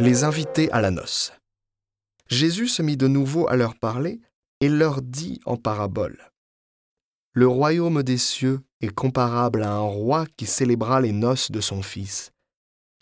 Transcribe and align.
Les 0.00 0.22
invités 0.22 0.70
à 0.70 0.80
la 0.80 0.92
noce. 0.92 1.32
Jésus 2.28 2.68
se 2.68 2.82
mit 2.82 2.96
de 2.96 3.08
nouveau 3.08 3.48
à 3.48 3.56
leur 3.56 3.74
parler 3.74 4.20
et 4.60 4.68
leur 4.68 5.02
dit 5.02 5.40
en 5.44 5.56
parabole. 5.56 6.30
Le 7.32 7.48
royaume 7.48 8.04
des 8.04 8.16
cieux 8.16 8.60
est 8.80 8.94
comparable 8.94 9.64
à 9.64 9.72
un 9.72 9.80
roi 9.80 10.26
qui 10.36 10.46
célébra 10.46 11.00
les 11.00 11.10
noces 11.10 11.50
de 11.50 11.60
son 11.60 11.82
fils. 11.82 12.30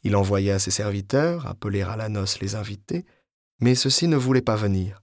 Il 0.05 0.17
envoya 0.17 0.59
ses 0.59 0.71
serviteurs 0.71 1.47
appeler 1.47 1.83
à 1.83 1.97
la 1.97 2.09
noce 2.09 2.41
les 2.41 2.55
invités, 2.55 3.05
mais 3.61 3.75
ceux-ci 3.75 4.09
ne 4.09 4.17
voulaient 4.17 4.41
pas 4.41 4.57
venir. 4.57 5.03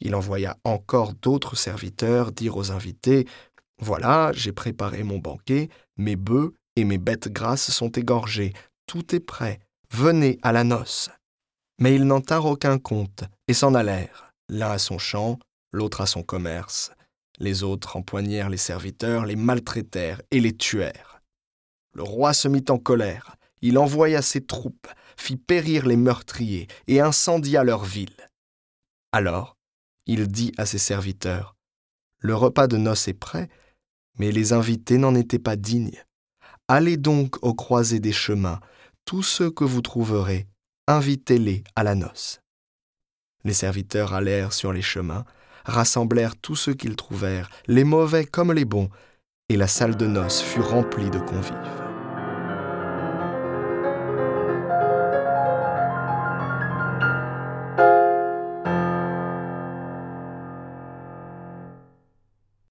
Il 0.00 0.14
envoya 0.14 0.58
encore 0.64 1.14
d'autres 1.14 1.56
serviteurs 1.56 2.32
dire 2.32 2.58
aux 2.58 2.70
invités 2.70 3.26
Voilà, 3.80 4.30
j'ai 4.34 4.52
préparé 4.52 5.04
mon 5.04 5.18
banquet, 5.18 5.70
mes 5.96 6.16
bœufs 6.16 6.52
et 6.76 6.84
mes 6.84 6.98
bêtes 6.98 7.32
grasses 7.32 7.70
sont 7.70 7.92
égorgés, 7.92 8.52
tout 8.86 9.14
est 9.14 9.20
prêt, 9.20 9.58
venez 9.90 10.38
à 10.42 10.52
la 10.52 10.64
noce. 10.64 11.08
Mais 11.80 11.94
ils 11.94 12.04
n'en 12.04 12.20
tinrent 12.20 12.46
aucun 12.46 12.78
compte 12.78 13.24
et 13.48 13.54
s'en 13.54 13.74
allèrent, 13.74 14.32
l'un 14.48 14.70
à 14.70 14.78
son 14.78 14.98
champ, 14.98 15.38
l'autre 15.72 16.02
à 16.02 16.06
son 16.06 16.22
commerce. 16.22 16.92
Les 17.38 17.62
autres 17.62 17.96
empoignèrent 17.96 18.50
les 18.50 18.58
serviteurs, 18.58 19.24
les 19.24 19.36
maltraitèrent 19.36 20.20
et 20.30 20.40
les 20.40 20.56
tuèrent. 20.56 21.22
Le 21.94 22.02
roi 22.02 22.34
se 22.34 22.48
mit 22.48 22.64
en 22.68 22.78
colère, 22.78 23.36
il 23.62 23.78
envoya 23.78 24.22
ses 24.22 24.44
troupes, 24.44 24.88
fit 25.16 25.36
périr 25.36 25.86
les 25.86 25.96
meurtriers 25.96 26.68
et 26.86 27.00
incendia 27.00 27.64
leur 27.64 27.84
ville. 27.84 28.28
Alors, 29.12 29.56
il 30.06 30.28
dit 30.28 30.52
à 30.56 30.66
ses 30.66 30.78
serviteurs, 30.78 31.56
Le 32.18 32.34
repas 32.34 32.66
de 32.66 32.76
noces 32.76 33.08
est 33.08 33.14
prêt, 33.14 33.48
mais 34.18 34.32
les 34.32 34.52
invités 34.52 34.98
n'en 34.98 35.14
étaient 35.14 35.38
pas 35.38 35.56
dignes. 35.56 36.02
Allez 36.68 36.96
donc 36.96 37.36
aux 37.42 37.54
croisées 37.54 38.00
des 38.00 38.12
chemins, 38.12 38.60
tous 39.04 39.22
ceux 39.22 39.50
que 39.50 39.64
vous 39.64 39.82
trouverez, 39.82 40.46
invitez-les 40.90 41.62
à 41.76 41.84
la 41.84 41.94
noce. 41.94 42.40
Les 43.44 43.52
serviteurs 43.52 44.12
allèrent 44.12 44.52
sur 44.52 44.72
les 44.72 44.82
chemins, 44.82 45.24
rassemblèrent 45.64 46.36
tous 46.36 46.56
ceux 46.56 46.74
qu'ils 46.74 46.96
trouvèrent, 46.96 47.48
les 47.66 47.84
mauvais 47.84 48.24
comme 48.24 48.52
les 48.52 48.64
bons, 48.64 48.90
et 49.48 49.56
la 49.56 49.66
salle 49.66 49.96
de 49.96 50.06
noces 50.06 50.42
fut 50.42 50.60
remplie 50.60 51.10
de 51.10 51.18
convives. 51.18 51.89